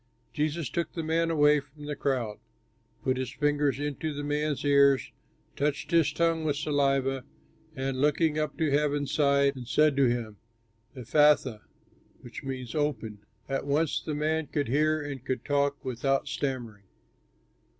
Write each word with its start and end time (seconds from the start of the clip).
Jesus 0.33 0.67
took 0.67 0.93
the 0.93 1.03
man 1.03 1.29
away 1.29 1.59
from 1.59 1.85
the 1.85 1.95
crowd, 1.95 2.39
put 3.03 3.17
his 3.17 3.31
fingers 3.31 3.79
into 3.79 4.15
the 4.15 4.23
man's 4.23 4.65
ears, 4.65 5.11
touched 5.55 5.91
his 5.91 6.11
tongue 6.11 6.43
with 6.43 6.55
saliva, 6.55 7.23
and 7.75 8.01
looking 8.01 8.39
up 8.39 8.57
to 8.57 8.71
heaven, 8.71 9.05
sighed, 9.05 9.55
and 9.55 9.67
said 9.67 9.95
to 9.97 10.07
him, 10.07 10.37
"Ephphatha" 10.95 11.61
(which 12.21 12.41
means 12.43 12.73
"Open"). 12.73 13.19
And 13.47 13.57
at 13.57 13.67
once, 13.67 14.01
the 14.01 14.15
man 14.15 14.47
could 14.47 14.69
hear 14.69 14.99
and 15.03 15.23
could 15.23 15.45
talk 15.45 15.85
without 15.85 16.27
stammering. 16.27 16.85